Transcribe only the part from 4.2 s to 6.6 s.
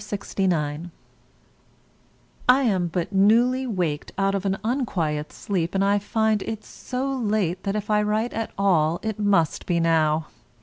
of an unquiet sleep, and I find